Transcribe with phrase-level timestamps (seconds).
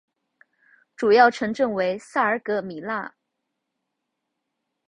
[0.95, 3.13] 主要城镇为萨尔格米讷。